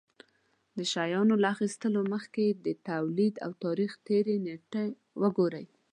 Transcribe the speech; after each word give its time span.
د 0.77 0.79
شيانو 0.93 1.35
له 1.43 1.47
اخيستلو 1.55 2.01
مخکې 2.13 2.41
يې 2.47 2.53
د 2.65 2.67
توليد 2.89 3.33
او 3.45 3.51
تاريختېر 3.63 4.25
نېټې 4.45 4.85
وگورئ. 5.21 5.65